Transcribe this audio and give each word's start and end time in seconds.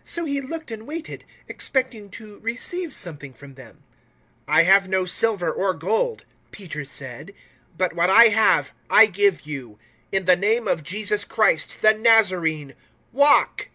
003:005 0.00 0.08
So 0.08 0.24
he 0.24 0.40
looked 0.40 0.70
and 0.72 0.84
waited, 0.84 1.24
expecting 1.46 2.10
to 2.10 2.40
receive 2.40 2.92
something 2.92 3.32
from 3.32 3.54
them. 3.54 3.84
003:006 4.48 4.54
"I 4.56 4.62
have 4.64 4.88
no 4.88 5.04
silver 5.04 5.52
or 5.52 5.74
gold," 5.74 6.24
Peter 6.50 6.84
said, 6.84 7.32
"but 7.78 7.92
what 7.92 8.10
I 8.10 8.30
have, 8.30 8.72
I 8.90 9.06
give 9.06 9.46
you. 9.46 9.78
In 10.10 10.24
the 10.24 10.34
name 10.34 10.66
of 10.66 10.82
Jesus 10.82 11.22
Christ, 11.24 11.82
the 11.82 11.94
Nazarene 11.94 12.74
walk!" 13.12 13.68